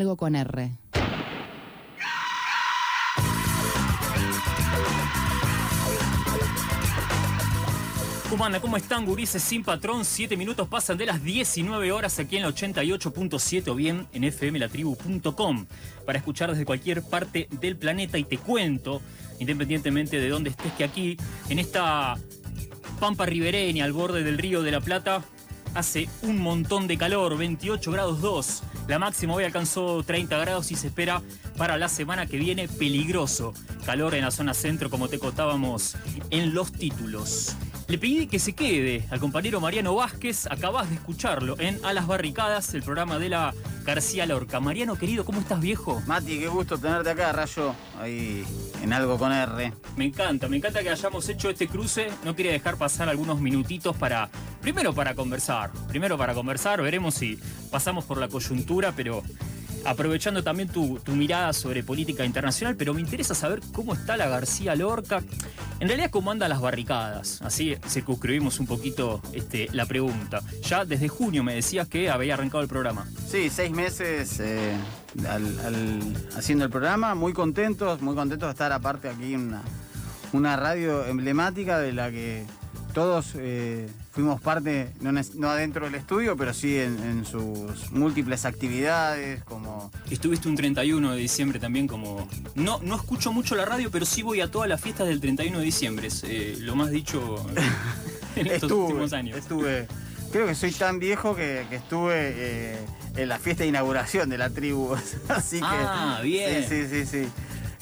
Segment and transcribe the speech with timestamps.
[0.00, 0.72] algo con R.
[8.30, 8.60] ¿Cómo anda?
[8.60, 10.04] ¿Cómo están, gurises sin patrón?
[10.04, 15.66] Siete minutos pasan de las 19 horas aquí en la 88.7 o bien en fmlatribu.com
[16.06, 19.02] para escuchar desde cualquier parte del planeta y te cuento,
[19.40, 21.16] independientemente de dónde estés, que aquí,
[21.48, 22.16] en esta
[23.00, 25.22] pampa ribereña al borde del río de la Plata,
[25.74, 28.62] hace un montón de calor, 28 grados 2.
[28.88, 31.22] La máxima hoy alcanzó 30 grados y se espera
[31.56, 33.54] para la semana que viene peligroso.
[33.84, 35.96] Calor en la zona centro, como te contábamos
[36.30, 37.56] en los títulos.
[37.90, 42.06] Le pedí que se quede al compañero Mariano Vázquez, acabas de escucharlo en A las
[42.06, 43.52] Barricadas, el programa de la
[43.84, 44.60] García Lorca.
[44.60, 46.00] Mariano, querido, ¿cómo estás, viejo?
[46.06, 48.44] Mati, qué gusto tenerte acá, Rayo, ahí
[48.80, 49.72] en algo con R.
[49.96, 52.12] Me encanta, me encanta que hayamos hecho este cruce.
[52.24, 54.30] No quería dejar pasar algunos minutitos para,
[54.60, 57.40] primero para conversar, primero para conversar, veremos si
[57.72, 59.24] pasamos por la coyuntura, pero
[59.84, 64.28] aprovechando también tu, tu, mirada sobre política internacional, pero me interesa saber cómo está la
[64.28, 65.22] García Lorca.
[65.80, 67.40] En realidad, cómo andan las barricadas.
[67.42, 70.42] Así circunscribimos un poquito este, la pregunta.
[70.62, 73.06] Ya desde junio me decías que había arrancado el programa.
[73.26, 74.76] Sí, seis meses eh,
[76.36, 77.14] haciendo el programa.
[77.14, 79.62] Muy contentos, muy contentos de estar aparte aquí en una,
[80.32, 82.44] una radio emblemática de la que
[82.90, 88.44] todos eh, fuimos parte, no, no, adentro del estudio, pero sí en, en, sus múltiples
[88.44, 89.90] actividades, como...
[90.10, 92.28] Estuviste un 31 de diciembre también como...
[92.54, 95.58] No, no escucho mucho la radio, pero sí voy a todas las fiestas del 31
[95.58, 97.44] de diciembre, es eh, lo más dicho
[98.36, 99.38] en estos estuve, últimos años.
[99.38, 99.86] Estuve,
[100.32, 102.78] creo que soy tan viejo que, que estuve eh,
[103.16, 104.94] en la fiesta de inauguración de la tribu,
[105.28, 105.66] así que...
[105.66, 106.66] Ah, bien.
[106.68, 107.26] Sí, sí, sí,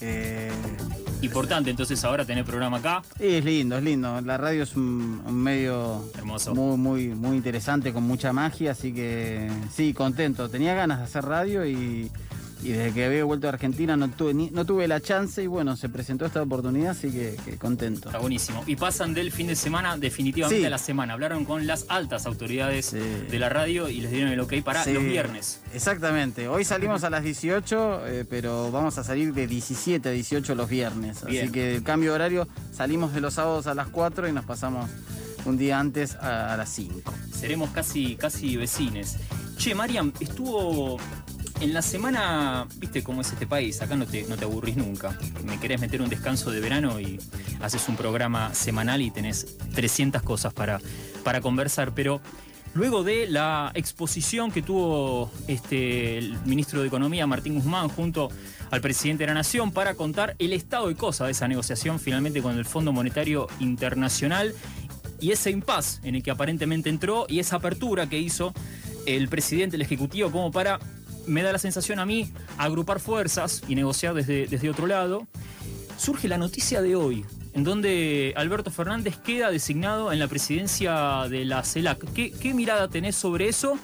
[0.00, 1.05] sí.
[1.22, 3.02] Importante entonces ahora tener programa acá.
[3.18, 4.20] Es lindo, es lindo.
[4.20, 6.54] La radio es un, un, medio Hermoso.
[6.54, 10.48] muy, muy, muy interesante, con mucha magia, así que sí, contento.
[10.48, 12.10] Tenía ganas de hacer radio y,
[12.62, 15.46] y desde que había vuelto a Argentina no tuve, ni, no tuve la chance y
[15.46, 18.08] bueno, se presentó esta oportunidad, así que, que contento.
[18.08, 18.64] Está buenísimo.
[18.66, 20.66] Y pasan del fin de semana definitivamente Sí.
[20.66, 21.12] a la semana.
[21.12, 22.98] Hablaron con las altas autoridades Sí.
[22.98, 25.60] de la radio y les dieron el ok para Sí, los viernes.
[25.74, 26.48] Exactamente.
[26.48, 30.68] Hoy salimos a las 18, eh, pero vamos a salir de 17 a 18 los
[30.68, 31.24] viernes.
[31.26, 31.44] Bien.
[31.44, 34.44] Así que el cambio de horario, salimos de los sábados a las 4 y nos
[34.44, 34.90] pasamos
[35.44, 37.12] un día antes a, a las 5.
[37.38, 39.16] Seremos casi, casi vecines.
[39.58, 40.98] Che, Mariam, estuvo
[41.60, 45.18] en la semana, viste cómo es este país, acá no te, no te aburrís nunca.
[45.44, 47.18] Me querés meter un descanso de verano y
[47.60, 50.80] haces un programa semanal y tenés 300 cosas para,
[51.24, 52.20] para conversar, pero
[52.74, 58.28] luego de la exposición que tuvo este, el ministro de Economía, Martín Guzmán, junto
[58.70, 62.42] al presidente de la Nación, para contar el estado de cosas de esa negociación finalmente
[62.42, 64.54] con el Fondo Monetario Internacional
[65.20, 68.52] y ese impas en el que aparentemente entró y esa apertura que hizo
[69.06, 70.78] el presidente del Ejecutivo como para,
[71.26, 75.26] me da la sensación a mí, agrupar fuerzas y negociar desde, desde otro lado,
[75.96, 81.44] surge la noticia de hoy, en donde Alberto Fernández queda designado en la presidencia de
[81.44, 82.12] la CELAC.
[82.12, 83.78] ¿Qué, qué mirada tenés sobre eso?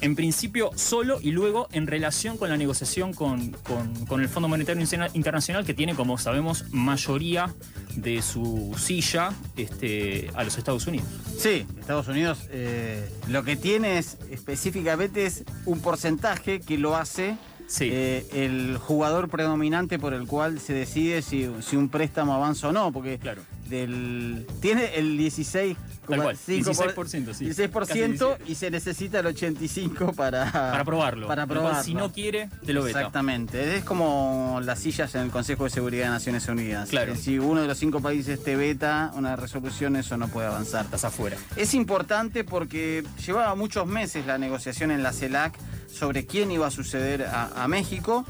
[0.00, 4.48] En principio solo y luego en relación con la negociación con, con- con el Fondo
[4.48, 4.82] Monetario
[5.14, 7.52] Internacional que tiene, como sabemos, mayoría
[7.96, 11.08] de su silla este, a los Estados Unidos.
[11.36, 17.36] Sí, Estados Unidos eh, lo que tiene es específicamente es un porcentaje que lo hace
[17.66, 17.90] Sí.
[17.92, 22.72] eh, el jugador predominante por el cual se decide si, si un préstamo avanza o
[22.72, 23.42] no, porque Claro.
[23.68, 25.76] del tiene el 16
[26.08, 27.44] Tal cual, 5 por- 16%, sí.
[27.46, 28.44] 16% Casi 17.
[28.46, 31.26] y se necesita el 85 para Para probarlo.
[31.26, 31.82] Para cual, probarlo.
[31.82, 32.98] Si no quiere, te lo veta.
[33.00, 36.88] Exactamente, es como las sillas en el Consejo de Seguridad de Naciones Unidas.
[36.88, 37.14] Claro.
[37.16, 40.84] Si uno de los cinco países te veta una resolución, eso no puede avanzar.
[40.86, 41.36] Estás afuera.
[41.56, 45.56] Es importante porque llevaba muchos meses la negociación en la CELAC
[45.92, 48.24] sobre quién iba a suceder a, a México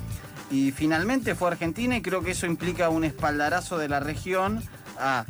[0.50, 4.62] y finalmente fue Argentina y creo que eso implica un espaldarazo de la región
[4.98, 5.24] a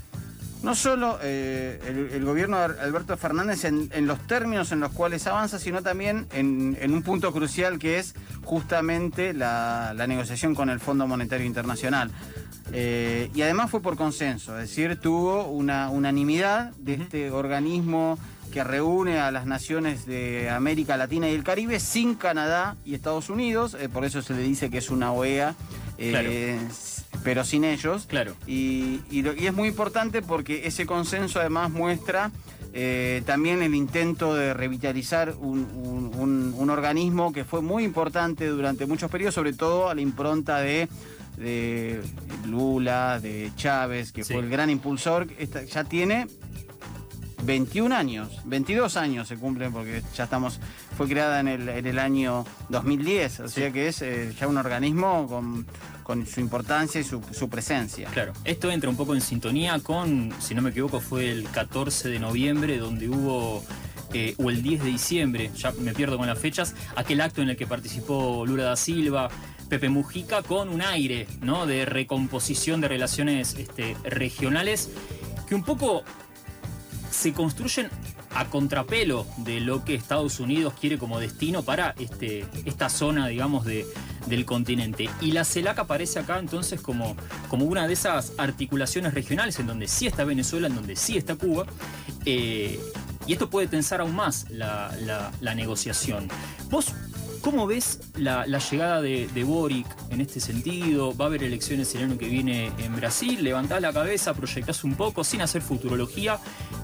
[0.62, 4.92] no solo eh, el, el gobierno de Alberto Fernández en, en los términos en los
[4.92, 8.14] cuales avanza, sino también en, en un punto crucial que es
[8.44, 12.10] justamente la, la negociación con el Fondo Monetario Internacional.
[12.72, 18.18] Eh, y además fue por consenso, es decir, tuvo una unanimidad de este organismo
[18.52, 23.30] que reúne a las naciones de América Latina y el Caribe sin Canadá y Estados
[23.30, 25.54] Unidos, eh, por eso se le dice que es una OEA,
[25.98, 26.30] Claro.
[27.24, 28.06] Pero sin ellos.
[28.06, 28.34] Claro.
[28.46, 32.30] Y, y lo- y es muy importante porque ese consenso además muestra
[32.74, 38.46] eh, también el intento de revitalizar un, un- un- un organismo que fue muy importante
[38.46, 40.86] durante muchos periodos, sobre todo a la impronta de,
[41.38, 42.02] de
[42.46, 44.34] Lula, de Chávez, que Sí.
[44.34, 45.28] fue el gran impulsor.
[45.38, 46.26] Esta- ya tiene
[47.42, 50.60] 21 años, 22 años se cumplen porque ya estamos,
[50.96, 54.56] fue creada en el, en el año 2010, o sea que es eh, ya un
[54.56, 55.66] organismo con,
[56.02, 58.08] con su importancia y su, su, presencia.
[58.10, 62.08] Claro, esto entra un poco en sintonía con, si no me equivoco, fue el 14
[62.08, 63.64] de noviembre donde hubo...
[64.14, 67.50] Eh, o el 10 de diciembre, ya me pierdo con las fechas, aquel acto en
[67.50, 69.28] el que participó Lula da Silva,
[69.68, 71.66] Pepe Mujica con un aire ¿no?
[71.66, 74.90] de recomposición de relaciones este, regionales
[75.46, 76.04] que un poco
[77.18, 77.90] se construyen
[78.34, 83.64] a contrapelo de lo que Estados Unidos quiere como destino para este, esta zona, digamos,
[83.64, 83.84] de,
[84.26, 85.10] del continente.
[85.20, 87.16] Y la CELAC aparece acá entonces como,
[87.48, 91.34] como una de esas articulaciones regionales en donde sí está Venezuela, en donde sí está
[91.34, 91.66] Cuba.
[92.24, 92.78] Eh,
[93.26, 94.94] y esto puede tensar aún más la,
[95.40, 96.28] la negociación.
[96.70, 96.94] ¿Vos
[97.40, 101.16] ¿Cómo ves la, llegada de, Boric en este sentido?
[101.16, 103.42] ¿Va a haber elecciones el año que viene en Brasil?
[103.42, 106.38] ¿Levantás la cabeza, proyectás un poco sin hacer futurología?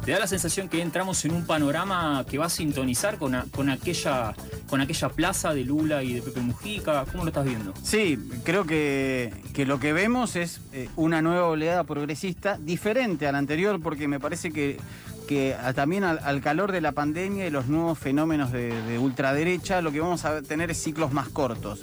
[0.05, 4.35] ¿Te da la sensación que entramos en un panorama que va a sintonizar con, aquella,
[4.69, 7.05] con aquella plaza de Lula y de Pepe Mujica?
[7.11, 7.75] ¿Cómo lo estás viendo?
[7.83, 13.33] Sí, creo que, que lo que vemos es eh, una nueva oleada progresista diferente a
[13.33, 14.79] la anterior porque me parece que
[15.27, 20.01] que también al, calor de la pandemia y los nuevos fenómenos de, ultraderecha, lo que
[20.01, 21.81] vamos a tener es ciclos más cortos.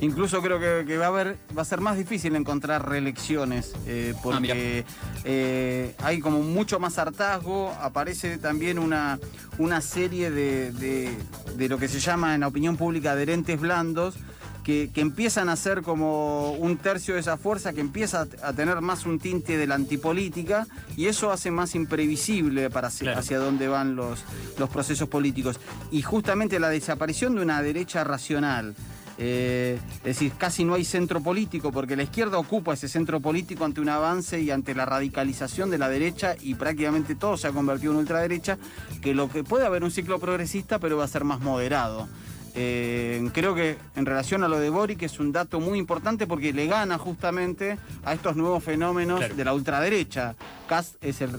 [0.00, 4.84] Incluso creo que, va, a haber, va a ser más difícil encontrar reelecciones, eh, porque
[4.86, 9.18] ah, eh, hay como mucho más hartazgo, aparece también una,
[9.58, 14.14] una serie de, de lo que se llama en la opinión pública adherentes blandos,
[14.64, 19.06] que, empiezan a ser como un tercio de esa fuerza, que empieza a, tener más
[19.06, 20.66] un tinte de la antipolítica
[20.96, 24.24] y eso hace más imprevisible para hacia, dónde van los,
[24.58, 25.60] los procesos políticos.
[25.90, 28.74] Y justamente la desaparición de una derecha racional,
[29.18, 33.64] eh, es decir, casi no hay centro político porque la izquierda ocupa ese centro político
[33.64, 37.52] ante un avance y ante la radicalización de la derecha y prácticamente todo se ha
[37.52, 38.58] convertido en ultraderecha,
[39.02, 42.08] que lo que puede haber un ciclo progresista pero va a ser más moderado.
[42.56, 46.52] Eh, creo que en relación a lo de Boric es un dato muy importante porque
[46.52, 50.36] le gana justamente a estos nuevos fenómenos de la ultraderecha.
[50.68, 51.32] Kass es el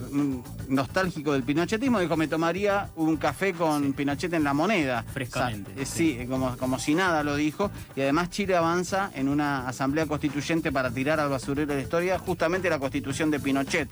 [0.68, 5.04] nostálgico del pinochetismo, dijo me tomaría un café con Pinochet en la moneda.
[5.04, 5.72] Frescamente.
[5.78, 7.72] Eh, sí, como, como si nada lo dijo.
[7.96, 12.20] Y además Chile avanza en una asamblea constituyente para tirar al basurero de la historia
[12.20, 13.90] justamente la constitución de Pinochet.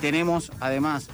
[0.00, 1.08] Tenemos además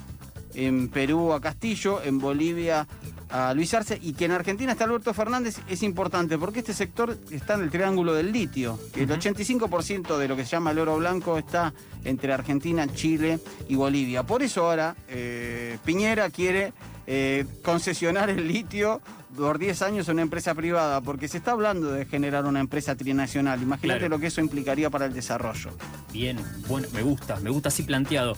[0.59, 2.87] en Perú a Castillo, en Bolivia
[3.31, 7.17] a Luis Arce y que en Argentina está Alberto Fernández es importante porque este sector
[7.31, 10.81] está en el triángulo del litio, que el 85% de lo que se llama el
[10.81, 11.73] oro blanco está
[12.05, 13.39] entre Argentina, Chile
[13.69, 14.25] y Bolivia.
[14.25, 16.73] Por eso ahora eh, Piñera quiere
[17.07, 19.01] eh, concesionar el litio
[19.37, 22.97] por 10 años a una empresa privada, porque se está hablando de generar una empresa
[22.97, 23.63] trinacional.
[23.63, 25.71] Imagínate lo que eso implicaría para el desarrollo.
[26.13, 28.37] Bien, bueno, me gusta, me gusta así planteado.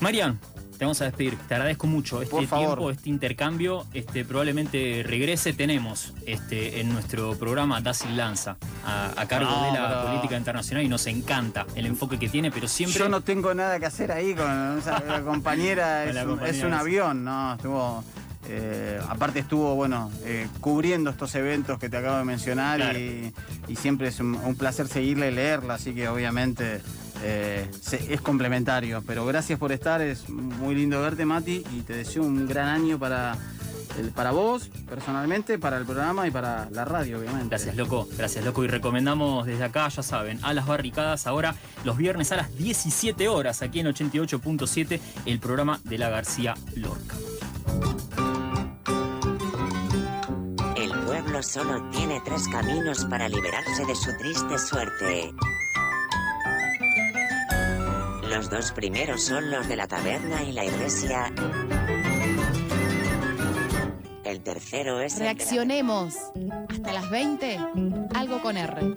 [0.00, 0.40] Marian,
[0.78, 1.36] te vamos a despedir.
[1.48, 3.86] Te agradezco mucho este tiempo, este intercambio.
[3.92, 5.52] Este, probablemente regrese.
[5.52, 11.06] Tenemos este, en nuestro programa Dacil Lanza a, cargo de la política internacional y nos
[11.06, 12.98] encanta el enfoque que tiene, pero siempre.
[12.98, 16.04] Yo no tengo nada que hacer ahí con la compañera.
[16.04, 17.54] es, un, avión, ¿no?
[17.54, 18.04] Estuvo.
[18.46, 23.32] Eh, aparte estuvo, bueno, eh, cubriendo estos eventos que te acabo de mencionar y,
[23.76, 26.82] siempre es un, placer seguirla y leerla, así que obviamente
[27.22, 27.68] eh,
[28.08, 29.02] es complementario.
[29.06, 32.98] Pero gracias por estar, es muy lindo verte, Mati, y te deseo un gran año
[32.98, 33.36] para,
[34.14, 37.48] para vos, personalmente, para el programa y para la radio, obviamente.
[37.48, 38.08] Gracias, loco.
[38.16, 38.64] Gracias, loco.
[38.64, 41.54] Y recomendamos desde acá, ya saben, a las barricadas ahora,
[41.84, 47.16] los viernes a las 17 horas, aquí en 88.7, el programa de la García Lorca.
[50.76, 55.32] El pueblo solo tiene tres caminos para liberarse de su triste suerte.
[58.34, 61.32] Los dos primeros son los de la taberna y la iglesia.
[64.24, 65.20] El tercero es...
[65.20, 66.16] Reaccionemos.
[66.68, 67.60] Hasta las 20.
[68.12, 68.96] Algo con R.